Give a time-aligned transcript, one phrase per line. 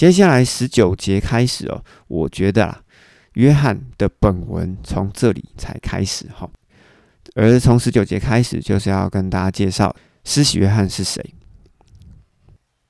[0.00, 2.80] 接下来十九节开始哦，我觉得啦，
[3.34, 6.48] 约翰的本文从这里才开始哈，
[7.34, 9.94] 而从十九节开始就是要跟大家介绍
[10.24, 11.22] 施洗约翰是谁。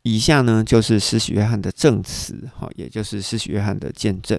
[0.03, 4.39] 以下呢就是施洗约翰的证词哈，也就是施洗约翰的见证。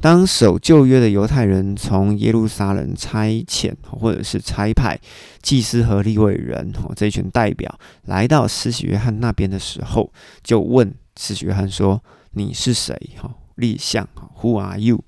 [0.00, 4.98] 当守旧约的犹太人从耶路撒冷差遣或者是差派
[5.42, 10.10] 祭司和利未人哦这一群代表来到施洗约翰那边的时候，
[10.42, 12.02] 就问施洗约翰说
[12.32, 12.96] ：“你是谁？
[13.20, 14.08] 哈，立像
[14.40, 15.04] ，Who are you？”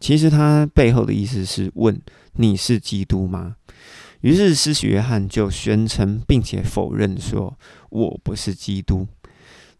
[0.00, 2.00] 其实他背后的意思是问
[2.34, 3.56] 你是基督吗？
[4.20, 7.58] 于是施洗约翰就宣称并且否认说
[7.90, 9.06] ：“我不是基督。”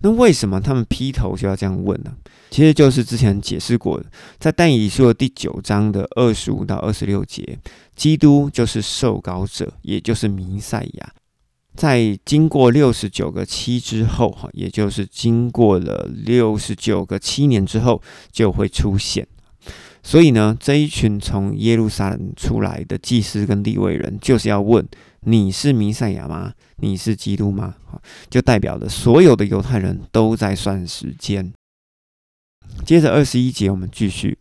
[0.01, 2.17] 那为什么他们劈头就要这样问呢？
[2.51, 4.07] 其实就是之前解释过的，
[4.39, 7.59] 在但以书的第九章的二十五到二十六节，
[7.97, 11.13] 基督就是受膏者，也就是弥赛亚，
[11.79, 19.25] 在经过六十九个七之后，哈，也就是经过了六十九个七年之后，就会出现。
[20.03, 24.85] 所以呢，这一群从耶路撒冷出来的祭司跟利未人，就是要问：
[25.21, 26.53] 你是弥赛亚吗？
[26.79, 27.77] 你是基督吗？
[28.29, 31.53] 就代表了所有的犹太人都在算时间。
[32.85, 34.37] 接着二十一节，我们继续，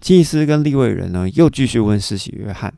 [0.00, 2.74] 祭司跟利未人呢，又继续问施洗约翰：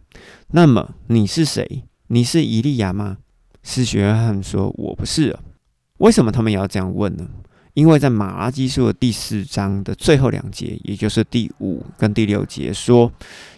[0.48, 1.84] 那么你是谁？
[2.08, 3.16] 你是以利亚吗？
[3.64, 5.36] 施洗约翰说：我不是。
[5.98, 7.28] 为什么他们也要这样问呢？
[7.72, 13.10] 因为在马拉基书的第四章的最后两节，也就是第五跟第六节说，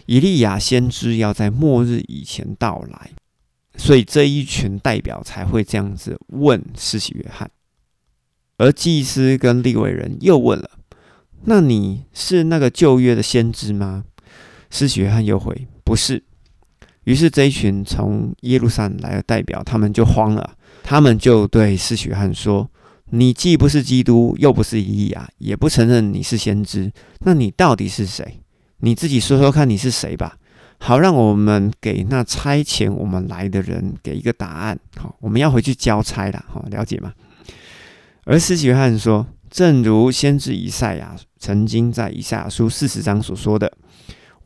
[0.07, 3.11] 以利亚先知要在末日以前到来，
[3.75, 7.51] 所以这一群代表才会这样子问施洗约翰。
[8.57, 10.71] 而祭司跟利未人又问了
[11.45, 14.05] ：“那你是那个旧约的先知吗？”
[14.71, 16.23] 施洗约翰又回：“不是。”
[17.07, 20.51] 于是这一群从耶路撒冷来的代表，他们就慌了，
[20.83, 22.69] 他们就对施洗约翰说。
[23.11, 28.41] 你既不是基督，又不是以利亚，也不承认你是先知，那你到底是谁？
[28.79, 30.35] 你自己说说看你是谁吧，
[30.79, 34.77] 好让我们给那差遣我们来的人给一个答案。
[34.97, 36.45] 好，我们要回去交差了。
[36.49, 37.13] 好，了解吗？
[38.25, 43.71] 而施洗约翰说：“正如先知以赛亚曾经在以赛亚书四十章所说的，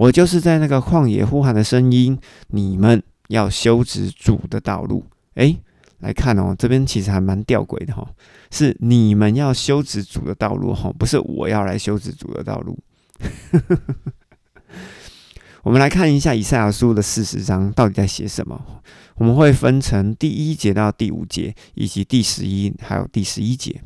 [0.02, 2.18] 我就是在那个旷野呼喊的声音，
[2.48, 5.60] 你们要修直主的道路。”诶，
[6.00, 8.10] 来看哦，这边其实还蛮吊诡的哈。
[8.50, 12.80] 是你们要修直主的道路哈，不是我要来修直主的道路。
[15.62, 18.60] 我们来看一下以赛亚书的四十章到底在写什么。
[19.18, 23.84] 我们会分成第一节到第五节，以及第十一还有第十一节。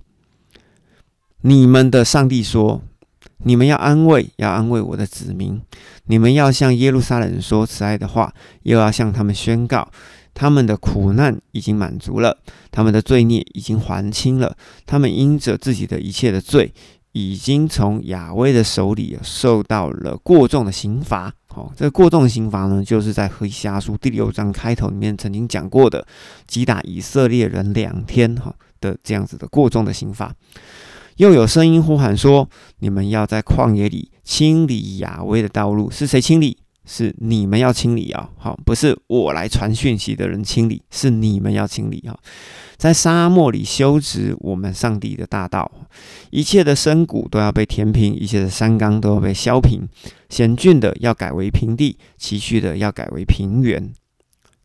[1.41, 2.81] 你们的上帝说
[3.45, 5.61] ：“你们要安慰，要安慰我的子民。
[6.05, 8.33] 你们要向耶路撒冷说慈爱的话，
[8.63, 9.87] 又要向他们宣告。”
[10.37, 12.37] 他们的苦难已经满足了，
[12.69, 14.53] 他们的罪孽已经还清了，
[14.85, 16.73] 他们因着自己的一切的罪，
[17.13, 21.33] 已经从亚威的手里受到了过重的刑罚。
[21.47, 26.05] 好，这过重刑罚呢，就是在何西阿书第六章开头里面曾经讲过的，
[26.45, 30.35] 击打以色列人两天哈的这样子的过重的刑罚。
[31.17, 32.49] 又有声音呼喊说
[32.79, 36.57] ：“你们要在旷野里清理亚威的道路。”是谁清理？
[36.87, 42.15] 是你们要清理啊，好，不是我来传讯息的人清理，是你们要清理啊，
[42.77, 45.71] 在沙漠里修直我们上帝的大道，
[46.29, 49.87] 一切的深谷都要被填平，一切的山冈都要被削平，
[50.29, 53.91] 险峻的要改为平地，崎岖的要改为平原。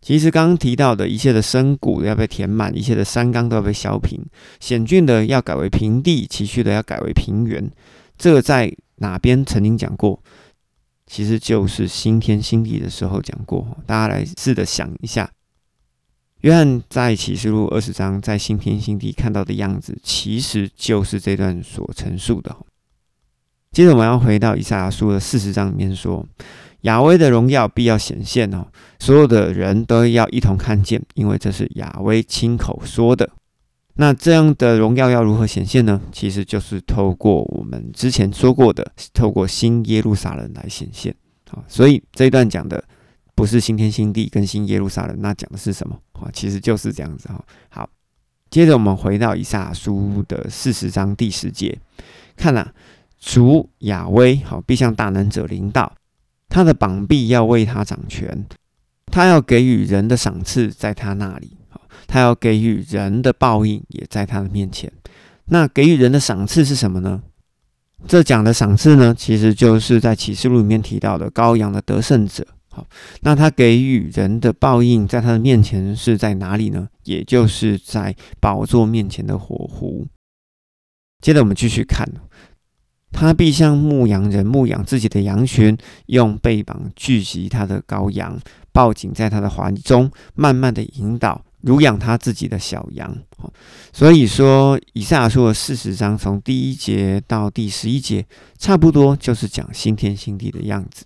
[0.00, 4.18] 其实刚刚提到的一切的深谷要被填满，一切的山冈都要被削平，
[4.58, 7.70] 险峻的要改为平地，崎岖的要改为平原。
[8.16, 10.22] 这个在哪边曾经讲过？
[11.06, 15.28] 其实就是新天新地的时候讲过，大家来试着想一下，
[16.42, 22.56] 约翰在启示录二十章在新天新地看到的样子，其实就是这段所陈述的。
[23.72, 26.26] 接着我们要回到以赛亚书的四十章里面说，
[26.82, 28.66] 亚威的荣耀必要显现哦，
[28.98, 33.28] 所有的人都要一同看见，因为这是亚威亲口说的。
[33.94, 36.00] 那这样的荣耀要如何显现呢？
[36.10, 41.14] 其实就是透过我们之前说过的，透过新耶路撒冷来显现。
[41.50, 42.82] 好，所以这一段讲的
[43.34, 45.98] 不是新天新地跟新耶路撒冷，那讲的是什么？
[46.14, 47.44] 啊，其实就是这样子哈。
[47.68, 47.90] 好，
[48.48, 51.78] 接着我们回到以撒书的四十章第十节，
[52.36, 52.72] 看啊，
[53.18, 55.92] 主亚威好必向大能者领导，
[56.50, 58.44] 他的膀臂要为他掌权，
[59.06, 61.56] 他要给予人的赏赐在他那里。
[62.06, 64.92] 他要给予人的报应也在他的面前。
[65.44, 67.22] 那给予人的赏赐是什么呢？
[68.08, 72.44] 这讲的赏赐呢，其实就是在启示录里面提到的羔羊的得胜者。
[72.68, 72.84] 好，
[73.20, 76.88] 那他给予人的报应在他的面前是在哪里呢？
[77.04, 80.08] 也就是在宝座面前的火湖。
[81.20, 82.08] 接着我们继续看，
[83.12, 85.76] 他必像牧羊人牧养自己的羊群，
[86.06, 88.38] 用背膀聚集他的羔羊，
[88.72, 93.16] 抱紧在他的怀中，慢慢的引导，如养他自己的小羊。
[93.92, 98.24] 所以说，以赛亚书的四十章，从第一节到第十一节，
[98.58, 101.04] 差不多就是讲新天新地的样子。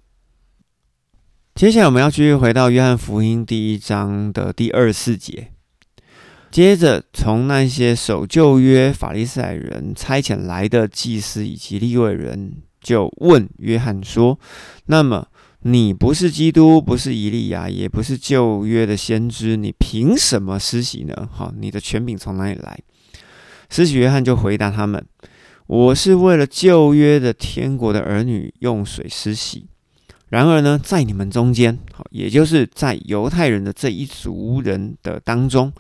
[1.55, 5.54] 接下来我们要继续回到约翰福音第一章的第二四节。
[6.55, 14.39] 接着，从那些守旧约法利赛人差遣来的祭司以及利未人，就问约翰说
[14.87, 15.27] ：“那么，
[15.63, 21.29] 你不是基督，不是以利亚，也不是旧约的先知，你凭什么施洗呢？
[21.33, 22.79] 好，你的权柄从哪里来？”
[23.69, 25.05] 施洗约翰就回答他们
[25.67, 29.67] ：“我是为了旧约的天国的儿女用水施洗。
[30.29, 35.73] 然而呢，在你们中间，好，也就是在犹太人的这一族人的当中。”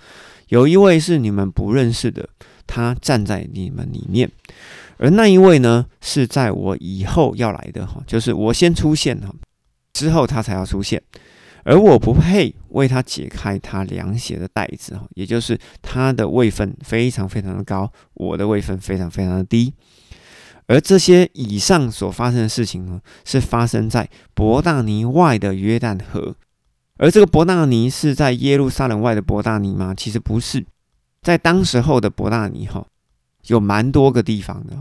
[0.54, 2.28] 有一位是你们不认识的，
[2.64, 4.30] 他站在你们里面，
[4.98, 9.34] 而那一位呢，是在我以后要来的哈，就是我先出现哈，
[9.94, 11.02] 之后他才要出现，
[11.64, 19.74] 而我不配为他解开他凉鞋的带子哈，也就是他的位分非常非常的高，我的位分非常非常的低，
[20.68, 26.36] 而这些以上所发生的事情呢，是发生在伯大尼外的约旦河。
[26.96, 29.92] 而这个伯大尼是在耶路撒冷外的伯大尼吗？
[29.96, 30.64] 其实不是，
[31.22, 32.86] 在当时候的伯大尼哈，
[33.46, 34.76] 有蛮多个地方的。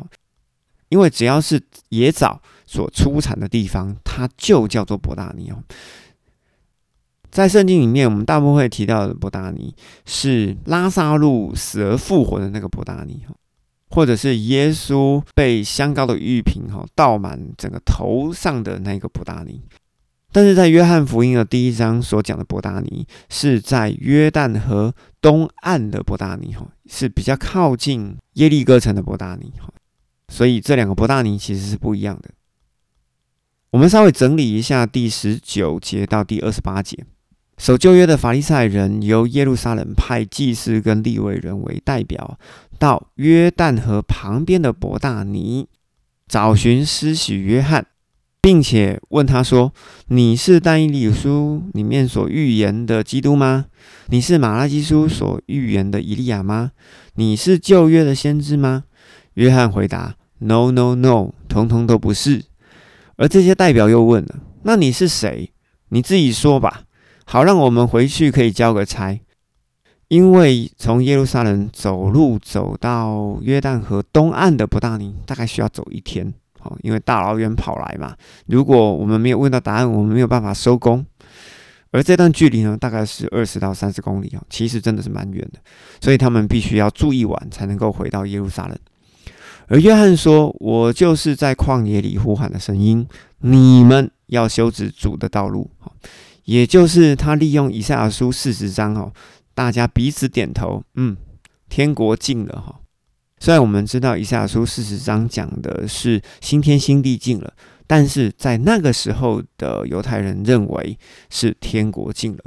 [0.90, 5.64] 因为只要是野枣所出产的地方，它就叫做伯大尼哦。
[7.32, 9.74] 在圣经里面，我们大部分会提到的伯大尼
[10.06, 13.34] 是拉萨路死而复活的那个伯大尼哈，
[13.90, 19.60] 或者是耶稣被香膏的玉瓶哈倒满整个头上的那个伯大尼。
[20.34, 24.92] 但是在约翰福音的第一章所讲的伯大尼，是在约旦河
[25.22, 29.72] 东岸的伯大尼，哈，是比较靠近耶利哥城的伯大尼，哈，
[30.30, 32.32] 所以这两个伯大尼其实是不一样的。
[33.70, 37.06] 我们稍微整理一下第十九节到第二十八节，
[37.60, 42.40] 守旧约的法利赛人由耶路撒冷派祭司跟利未人为代表，
[42.80, 45.68] 到约旦河旁边的伯大尼
[46.28, 47.86] 找寻施洗约翰。
[48.44, 49.72] 并且问他说
[50.12, 53.68] ：“你是但以理书里面所预言的基督吗？
[54.08, 56.72] 你是马拉基书所预言的以利亚吗？
[57.14, 58.84] 你是旧约的先知吗？”
[59.36, 62.44] 约翰回答：“No, no, no，通通都不是。”
[63.16, 65.54] 而这些代表又问了：“那你是谁？
[65.88, 66.82] 你自己说吧，
[67.24, 69.18] 好让我们回去可以交个差。
[70.10, 78.16] 因为从耶路撒冷走路走到约旦河东岸的伯大尼，大概需要走一天。”哦，因为大老远跑来嘛，
[78.48, 81.06] 如果我们没有问到答案，我们没有办法收工。
[81.92, 85.60] 而这段距离呢，大概是二十到三十公里哦，其实真的是蛮远的，
[86.02, 88.76] 所以他们必须要住一晚才能够回到耶路撒冷。
[89.68, 93.08] 而约翰说：“我就是在旷野里呼喊的声音，
[93.40, 95.92] 你们要修直主的道路。”哈，
[96.46, 99.14] 也就是他利用以赛亚书四十章哦，
[99.54, 101.16] 大家彼此点头，嗯，
[101.70, 102.80] 天国近了哈。
[103.44, 107.54] 虽然我们知道以赛亚书四十章讲的是新天新地近了，
[107.86, 110.98] 但是在那个时候的犹太人认为
[111.30, 112.44] 是天国近了，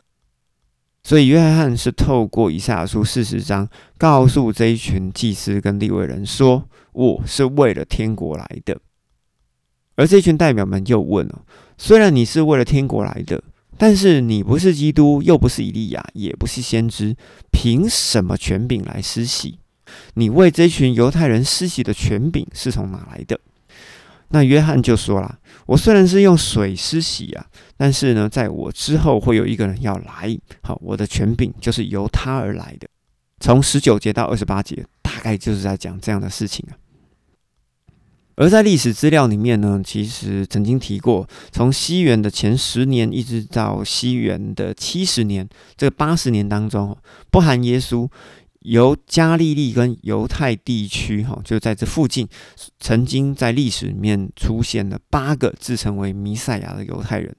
[1.04, 8.80] 所以约翰是透过以赛亚书四十章告诉这一群祭司跟利未人说：“我是为了天国来的。”
[9.96, 11.42] 而这群代表们又问了
[11.76, 13.44] ：“虽然你是为了天国来的，
[13.76, 17.14] 但是你不是基督，又不是以利亚，也不是先知，
[17.52, 19.58] 凭什么权柄来施洗？”
[20.14, 23.38] 你为这群犹太人施洗的权柄是从哪来的？
[24.28, 32.88] 那约翰就说了：“我虽然是用水施洗啊，但是呢，在我之后会有一个人要来，好，我的权柄就是由他而来的。”
[33.38, 36.74] 从十九节到二十八节，大概就是在讲这样的事情啊。
[38.34, 46.98] 而在历史资料里面呢，其实曾经提过，从西元的前十年一直到西元的七十年，这八十年当中，
[47.30, 48.08] 不含耶稣。
[48.66, 52.26] 由加利利跟犹太地区，哈，就在这附近，
[52.80, 57.34] 曾经在历史里面出现了八个自称为弥赛亚的犹太人。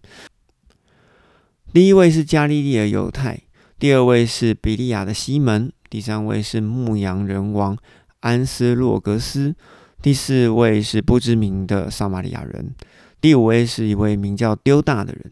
[1.74, 3.42] 第一位是加利利的犹太，
[3.78, 7.78] 第二位是比利亚的西门，第三位是牧羊人王
[8.22, 9.54] 安斯洛格斯，
[10.02, 12.74] 第四位是不知名的撒玛利亚人，
[13.20, 15.30] 第五位是一位名叫丢大的人，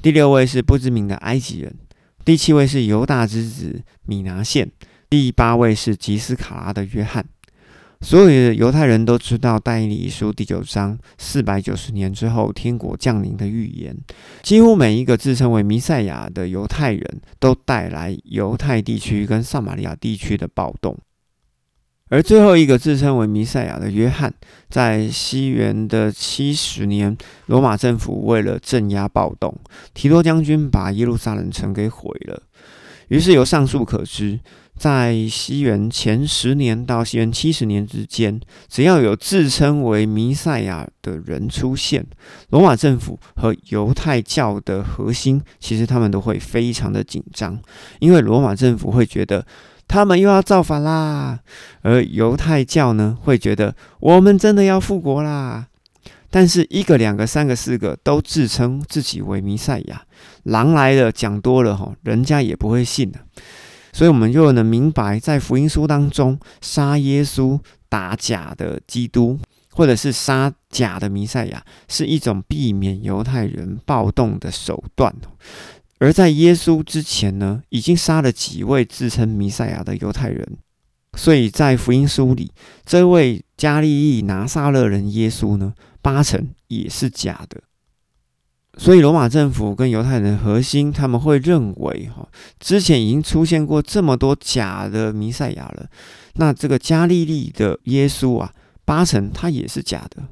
[0.00, 1.74] 第六位是不知名的埃及人，
[2.24, 4.70] 第七位是犹大之子米拿县。
[5.12, 7.22] 第八位是吉斯卡拉的约翰。
[8.00, 13.94] 所有的犹太人都知道《但以理书》第九章四百九十年之后天国降临的预言。
[14.42, 20.98] 几乎每一个自称为弥赛亚的犹太人都带来犹太地区跟撒玛利亚地区的暴动。
[22.08, 24.32] 而最后一个自称为弥赛亚的约翰，
[24.70, 27.14] 在西元的七十年，
[27.48, 29.54] 罗马政府为了镇压暴动，
[29.92, 32.42] 提多将军把耶路撒冷城给毁了。
[33.08, 34.40] 于是由上述可知，
[34.78, 42.06] 在西元前十年到西元七十年之间，只要有自称为弥赛亚的人出现，
[42.50, 47.60] 罗马政府和犹太教的核心，其实他们都会非常的紧张，
[48.00, 49.46] 因为罗马政府会觉得。
[49.88, 51.40] 他们又要造反啦，
[51.82, 55.66] 而犹太教呢会觉得我们真的要复国啦。
[56.30, 60.02] 但是一个、两个、三个、四个都自称自己为弥赛亚，
[60.44, 63.20] 狼来了讲多了哈，人家也不会信的。
[63.92, 69.38] 所以，我们就能明白，在福音书当中，杀耶稣、打假的基督，
[69.70, 75.14] 或者是杀假的弥赛亚，是一种避免犹太人暴动的手段。
[75.98, 80.56] 而在耶稣之前呢，已经杀了几位自称弥赛亚的犹太人，
[81.16, 82.50] 所以在福音书里，
[82.84, 87.60] 这位加利利拿撒勒人耶稣呢，八成也是假的。
[88.78, 92.26] 所以罗马政府跟犹太人核心，他们会认为，哈，
[92.58, 95.86] 之前已经出现过这么多假的弥赛亚了，
[96.34, 98.50] 那这个加利利的耶稣啊，
[98.84, 100.22] 八成他也是假的。